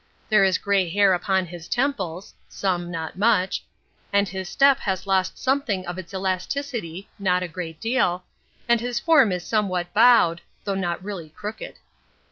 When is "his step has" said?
4.27-5.05